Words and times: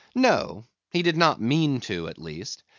No; 0.15 0.65
he 0.89 1.03
did 1.03 1.15
not 1.15 1.39
mean 1.39 1.79
to, 1.81 2.07
at 2.07 2.17
least. 2.17 2.63